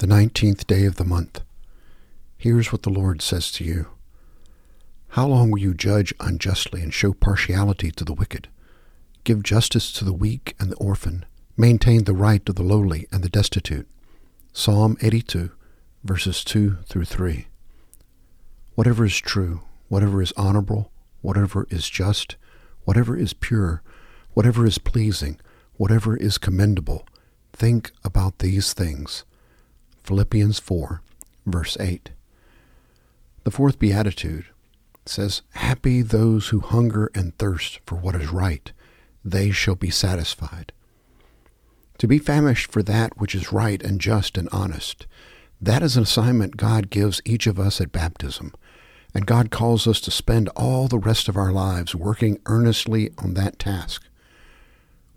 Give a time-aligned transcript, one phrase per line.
[0.00, 1.42] the nineteenth day of the month.
[2.38, 3.88] Here's what the Lord says to you
[5.08, 8.48] How long will you judge unjustly and show partiality to the wicked?
[9.24, 11.26] Give justice to the weak and the orphan.
[11.54, 13.86] Maintain the right of the lowly and the destitute.
[14.54, 15.50] Psalm 82,
[16.02, 17.48] verses 2 through 3.
[18.76, 20.90] Whatever is true, whatever is honorable,
[21.20, 22.36] whatever is just,
[22.84, 23.82] whatever is pure,
[24.32, 25.38] whatever is pleasing,
[25.74, 27.06] whatever is commendable,
[27.52, 29.24] think about these things.
[30.02, 31.02] Philippians 4,
[31.46, 32.10] verse 8.
[33.44, 34.46] The fourth beatitude
[35.06, 38.72] says, Happy those who hunger and thirst for what is right,
[39.24, 40.72] they shall be satisfied.
[41.98, 45.06] To be famished for that which is right and just and honest,
[45.60, 48.54] that is an assignment God gives each of us at baptism,
[49.14, 53.34] and God calls us to spend all the rest of our lives working earnestly on
[53.34, 54.02] that task.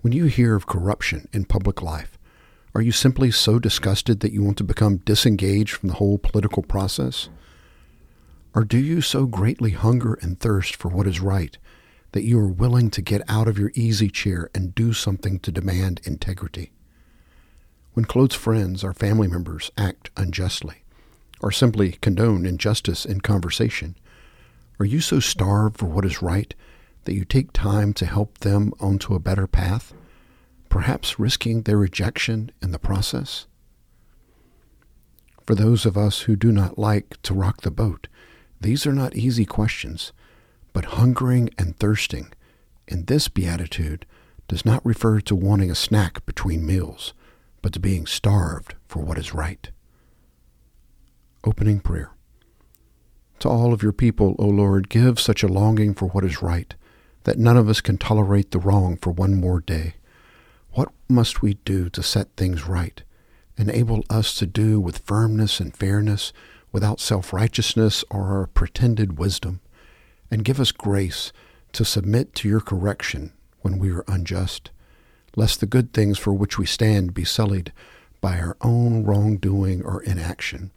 [0.02, 2.18] When you hear of corruption in public life,
[2.76, 6.64] are you simply so disgusted that you want to become disengaged from the whole political
[6.64, 7.30] process?
[8.56, 11.58] Or do you so greatly hunger and thirst for what is right
[12.14, 15.52] that you are willing to get out of your easy chair and do something to
[15.52, 16.72] demand integrity?
[17.94, 20.84] When close friends or family members act unjustly,
[21.42, 23.96] or simply condone injustice in conversation,
[24.80, 26.56] are you so starved for what is right
[27.04, 29.94] that you take time to help them onto a better path?
[30.74, 33.46] Perhaps risking their rejection in the process?
[35.46, 38.08] For those of us who do not like to rock the boat,
[38.60, 40.14] these are not easy questions,
[40.74, 42.34] but hungering and thirsting
[42.88, 44.08] in this beatitude
[44.48, 47.14] does not refer to wanting a snack between meals,
[47.62, 49.70] but to being starved for what is right.
[51.44, 52.14] Opening prayer.
[53.42, 56.74] To all of your people, O Lord, give such a longing for what is right,
[57.26, 59.98] that none of us can tolerate the wrong for one more day.
[60.74, 63.02] What must we do to set things right?
[63.58, 66.34] Enable us to do with firmness and fairness,
[66.72, 69.62] without self righteousness or pretended wisdom,
[70.30, 71.32] and give us grace
[71.72, 73.32] to submit to your correction
[73.62, 74.72] when we are unjust,
[75.36, 77.72] lest the good things for which we stand be sullied
[78.20, 80.72] by our own wrongdoing or inaction.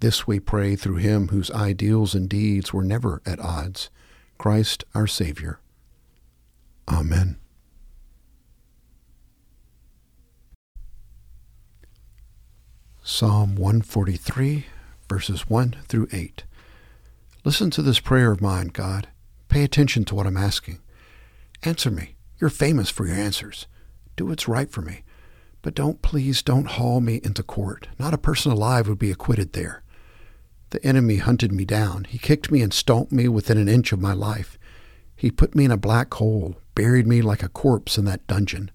[0.00, 3.90] This we pray through him whose ideals and deeds were never at odds,
[4.38, 5.60] Christ our Savior.
[6.88, 7.38] Amen.
[13.06, 14.64] Psalm 143,
[15.10, 16.44] verses 1 through 8.
[17.44, 19.08] Listen to this prayer of mine, God.
[19.50, 20.80] Pay attention to what I'm asking.
[21.64, 22.16] Answer me.
[22.40, 23.66] You're famous for your answers.
[24.16, 25.04] Do what's right for me.
[25.60, 27.88] But don't, please, don't haul me into court.
[27.98, 29.82] Not a person alive would be acquitted there.
[30.70, 32.04] The enemy hunted me down.
[32.04, 34.58] He kicked me and stomped me within an inch of my life.
[35.14, 38.70] He put me in a black hole, buried me like a corpse in that dungeon.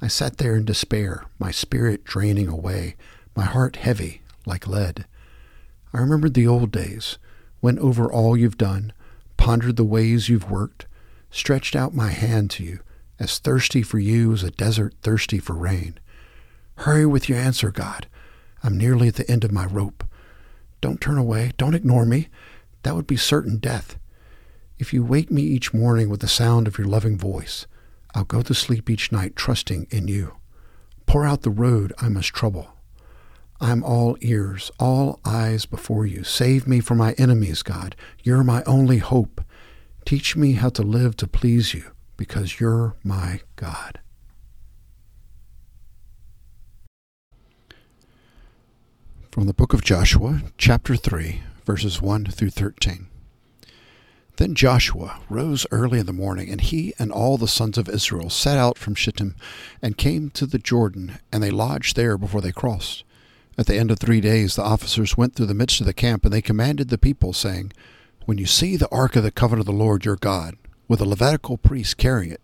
[0.00, 2.96] I sat there in despair, my spirit draining away
[3.34, 5.06] my heart heavy like lead.
[5.92, 7.18] I remembered the old days,
[7.60, 8.92] went over all you've done,
[9.36, 10.86] pondered the ways you've worked,
[11.30, 12.80] stretched out my hand to you,
[13.18, 15.98] as thirsty for you as a desert thirsty for rain.
[16.76, 18.06] Hurry with your answer, God.
[18.62, 20.04] I'm nearly at the end of my rope.
[20.80, 21.52] Don't turn away.
[21.58, 22.28] Don't ignore me.
[22.82, 23.98] That would be certain death.
[24.78, 27.66] If you wake me each morning with the sound of your loving voice,
[28.14, 30.36] I'll go to sleep each night trusting in you.
[31.04, 32.68] Pour out the road I must trouble.
[33.60, 36.24] I'm all ears, all eyes before you.
[36.24, 37.94] Save me from my enemies, God.
[38.22, 39.42] You're my only hope.
[40.06, 44.00] Teach me how to live to please you, because you're my God.
[49.30, 53.08] From the book of Joshua, chapter 3, verses 1 through 13.
[54.38, 58.30] Then Joshua rose early in the morning, and he and all the sons of Israel
[58.30, 59.36] set out from Shittim
[59.82, 63.04] and came to the Jordan, and they lodged there before they crossed.
[63.58, 66.24] At the end of three days, the officers went through the midst of the camp,
[66.24, 67.72] and they commanded the people, saying,
[68.24, 70.56] When you see the ark of the covenant of the Lord your God,
[70.88, 72.40] with a Levitical priest carrying it,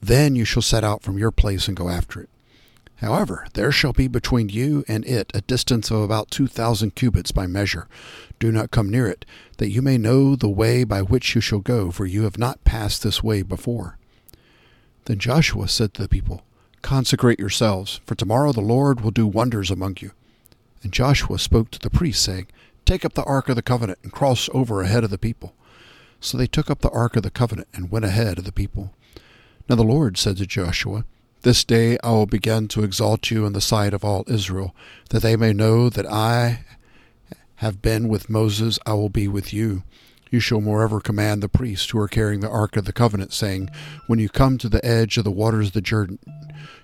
[0.00, 2.28] then you shall set out from your place and go after it.
[2.96, 7.30] However, there shall be between you and it a distance of about two thousand cubits
[7.30, 7.86] by measure.
[8.40, 9.24] Do not come near it,
[9.58, 12.64] that you may know the way by which you shall go, for you have not
[12.64, 13.98] passed this way before.
[15.04, 16.42] Then Joshua said to the people,
[16.82, 20.10] Consecrate yourselves, for tomorrow the Lord will do wonders among you.
[20.82, 22.46] And Joshua spoke to the priests, saying,
[22.84, 25.54] Take up the ark of the covenant and cross over ahead of the people.
[26.20, 28.94] So they took up the ark of the covenant and went ahead of the people.
[29.68, 31.04] Now the Lord said to Joshua,
[31.42, 34.74] This day I will begin to exalt you in the sight of all Israel,
[35.10, 36.64] that they may know that I
[37.56, 39.82] have been with Moses, I will be with you.
[40.30, 43.68] You shall moreover command the priests who are carrying the ark of the covenant, saying,
[44.06, 46.18] When you come to the edge of the waters of the Jordan,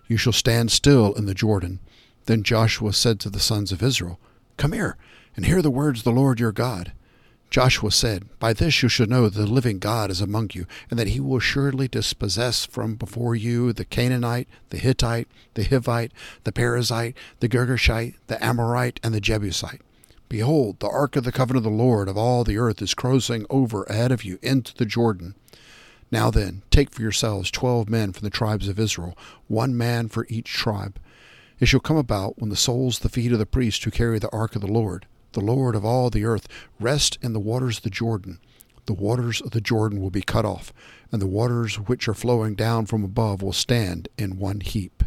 [0.09, 1.81] you shall stand still in the Jordan
[2.27, 4.19] Then Joshua said to the sons of Israel,
[4.57, 4.97] Come here,
[5.37, 6.93] and hear the words of the Lord your God.
[7.51, 10.99] Joshua said, By this you shall know that the living God is among you, and
[10.99, 16.11] that he will surely dispossess from before you the Canaanite, the Hittite, the Hivite,
[16.43, 19.83] the Perizzite, the Girgashite, the Amorite, and the Jebusite.
[20.29, 23.47] Behold, the ark of the covenant of the Lord of all the earth is crossing
[23.51, 25.37] over ahead of you into the Jordan.
[26.11, 29.17] Now then, take for yourselves twelve men from the tribes of Israel,
[29.47, 30.99] one man for each tribe.
[31.61, 34.31] It shall come about when the soles the feet of the priests who carry the
[34.31, 36.49] ark of the Lord, the Lord of all the earth,
[36.81, 38.39] rest in the waters of the Jordan.
[38.87, 40.73] The waters of the Jordan will be cut off,
[41.11, 45.05] and the waters which are flowing down from above will stand in one heap.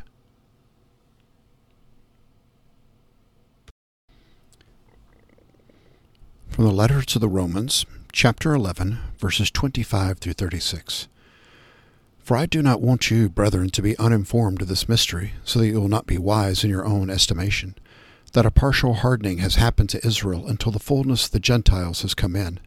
[6.48, 11.08] From the letter to the Romans, chapter 11, verses 25 through 36.
[12.28, 15.68] For I do not want you, brethren, to be uninformed of this mystery, so that
[15.68, 17.74] you will not be wise in your own estimation,
[18.34, 22.14] that a partial hardening has happened to Israel until the fullness of the Gentiles has
[22.14, 22.60] come in.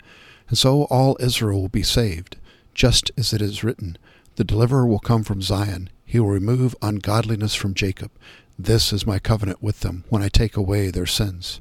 [0.49, 2.39] And so all Israel will be saved,
[2.73, 3.99] just as it is written,
[4.37, 8.13] The deliverer will come from Zion, he will remove ungodliness from Jacob.
[8.59, 11.61] This is my covenant with them when I take away their sins.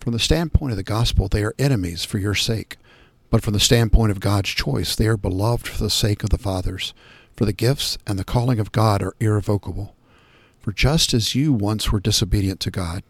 [0.00, 2.78] From the standpoint of the gospel, they are enemies for your sake
[3.30, 6.38] but from the standpoint of God's choice, they are beloved for the sake of the
[6.38, 6.94] fathers,
[7.36, 9.94] for the gifts and the calling of God are irrevocable.
[10.60, 13.02] For just as you once were disobedient to God,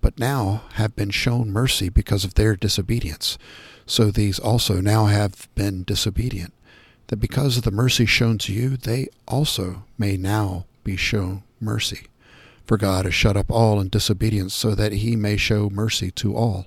[0.00, 3.38] but now have been shown mercy because of their disobedience,
[3.86, 6.52] so these also now have been disobedient,
[7.08, 12.06] that because of the mercy shown to you, they also may now be shown mercy.
[12.64, 16.36] For God has shut up all in disobedience, so that he may show mercy to
[16.36, 16.66] all.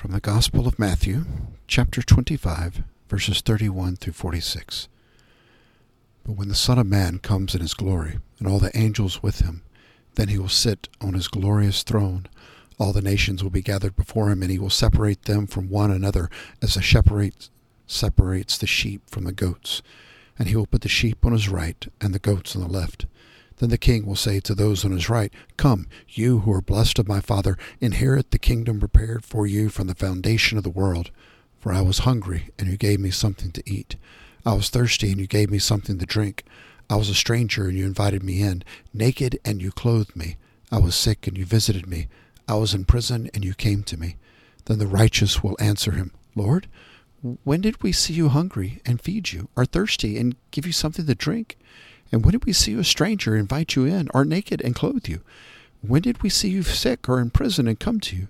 [0.00, 1.26] From the Gospel of Matthew,
[1.68, 4.88] chapter 25, verses 31 through 46.
[6.24, 9.40] But when the Son of Man comes in his glory, and all the angels with
[9.40, 9.62] him,
[10.14, 12.28] then he will sit on his glorious throne.
[12.78, 15.90] All the nations will be gathered before him, and he will separate them from one
[15.90, 16.30] another,
[16.62, 17.34] as a shepherd
[17.86, 19.82] separates the sheep from the goats.
[20.38, 23.04] And he will put the sheep on his right, and the goats on the left.
[23.60, 26.98] Then the king will say to those on his right, Come, you who are blessed
[26.98, 31.10] of my Father, inherit the kingdom prepared for you from the foundation of the world.
[31.58, 33.96] For I was hungry, and you gave me something to eat.
[34.46, 36.44] I was thirsty, and you gave me something to drink.
[36.88, 38.64] I was a stranger, and you invited me in.
[38.94, 40.38] Naked, and you clothed me.
[40.72, 42.08] I was sick, and you visited me.
[42.48, 44.16] I was in prison, and you came to me.
[44.64, 46.66] Then the righteous will answer him, Lord,
[47.20, 51.04] when did we see you hungry and feed you, or thirsty and give you something
[51.04, 51.58] to drink?
[52.12, 55.20] And when did we see a stranger, invite you in, or naked and clothe you?
[55.80, 58.28] When did we see you sick or in prison and come to you?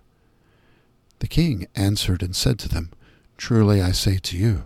[1.21, 2.91] The king answered and said to them,
[3.37, 4.65] Truly I say to you,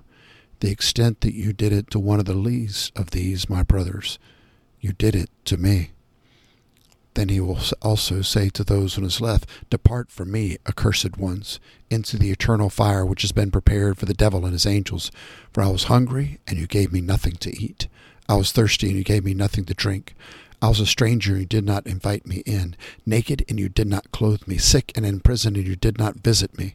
[0.61, 4.19] the extent that you did it to one of the least of these my brothers,
[4.81, 5.91] you did it to me.
[7.15, 11.61] Then he will also say to those on his left, Depart from me, accursed ones,
[11.89, 15.13] into the eternal fire which has been prepared for the devil and his angels.
[15.53, 17.87] For I was hungry, and you gave me nothing to eat.
[18.29, 20.15] I was thirsty, and you gave me nothing to drink.
[20.63, 22.77] I was a stranger, and you did not invite me in.
[23.05, 24.57] Naked, and you did not clothe me.
[24.57, 26.75] Sick and in prison, and you did not visit me.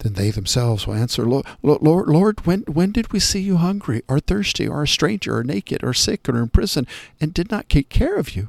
[0.00, 4.02] Then they themselves will answer, Lord, Lord, Lord, when, when did we see you hungry,
[4.08, 6.86] or thirsty, or a stranger, or naked, or sick, or in prison,
[7.20, 8.48] and did not take care of you?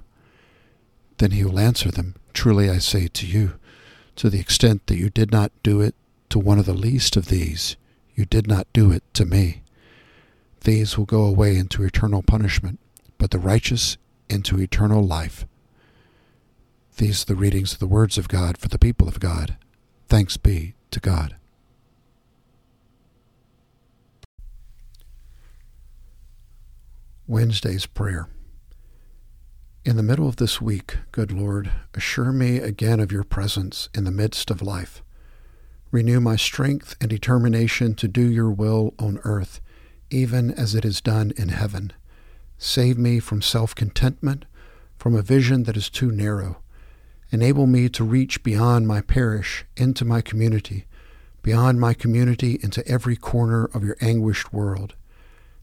[1.18, 3.54] Then he will answer them, Truly I say to you,
[4.18, 5.96] to the extent that you did not do it
[6.30, 7.75] to one of the least of these,
[8.16, 9.62] you did not do it to me.
[10.61, 12.79] These will go away into eternal punishment,
[13.17, 13.97] but the righteous
[14.29, 15.45] into eternal life.
[16.97, 19.57] These are the readings of the words of God for the people of God.
[20.07, 21.35] Thanks be to God.
[27.27, 28.29] Wednesday's Prayer.
[29.83, 34.05] In the middle of this week, good Lord, assure me again of your presence in
[34.05, 35.03] the midst of life.
[35.91, 39.61] Renew my strength and determination to do your will on earth
[40.09, 41.93] even as it is done in heaven.
[42.57, 44.45] Save me from self contentment,
[44.97, 46.57] from a vision that is too narrow.
[47.31, 50.85] Enable me to reach beyond my parish into my community,
[51.41, 54.95] beyond my community into every corner of your anguished world.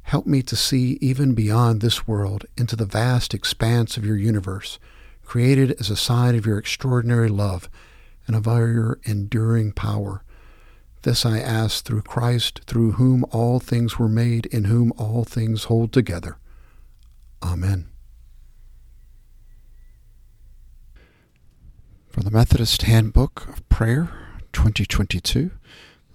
[0.03, 4.79] Help me to see even beyond this world into the vast expanse of your universe,
[5.25, 7.71] created as a sign of your extraordinary love
[8.27, 10.23] and of your enduring power.
[11.05, 15.65] This I ask through Christ, through whom all things were made, in whom all things
[15.65, 16.39] hold together.
[17.43, 17.91] Amen.
[22.09, 24.09] From the Methodist Handbook of Prayer
[24.55, 25.51] 2022,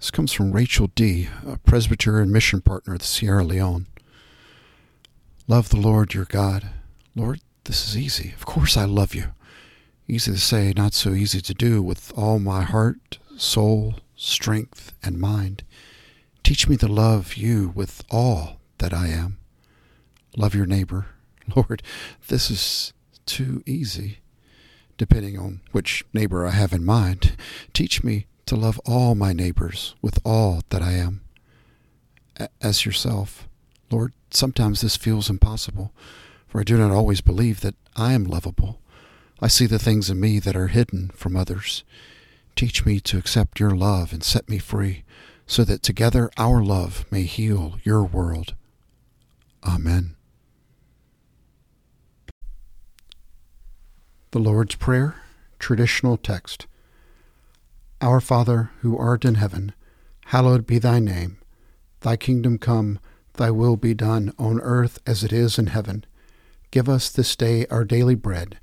[0.00, 3.86] this comes from Rachel D., a presbyter and mission partner at Sierra Leone.
[5.46, 6.66] Love the Lord your God.
[7.14, 8.32] Lord, this is easy.
[8.32, 9.26] Of course I love you.
[10.08, 15.18] Easy to say, not so easy to do with all my heart, soul, strength, and
[15.18, 15.64] mind.
[16.42, 19.38] Teach me to love you with all that I am.
[20.36, 21.06] Love your neighbor.
[21.56, 21.82] Lord,
[22.28, 22.92] this is
[23.24, 24.18] too easy.
[24.98, 27.34] Depending on which neighbor I have in mind,
[27.72, 31.22] teach me to love all my neighbors with all that I am.
[32.60, 33.48] As yourself,
[33.90, 35.92] Lord, sometimes this feels impossible,
[36.46, 38.80] for I do not always believe that I am lovable.
[39.40, 41.84] I see the things in me that are hidden from others.
[42.60, 45.02] Teach me to accept your love and set me free,
[45.46, 48.54] so that together our love may heal your world.
[49.66, 50.14] Amen.
[54.32, 55.22] The Lord's Prayer,
[55.58, 56.66] traditional text.
[58.02, 59.72] Our Father, who art in heaven,
[60.26, 61.38] hallowed be thy name.
[62.00, 62.98] Thy kingdom come,
[63.38, 66.04] thy will be done on earth as it is in heaven.
[66.70, 68.58] Give us this day our daily bread,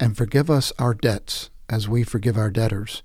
[0.00, 3.04] and forgive us our debts as we forgive our debtors